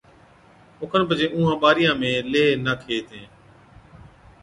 [0.79, 3.25] او کن پڇي اُونهان ٻارِيان ۾ ليه ناکي هِتين،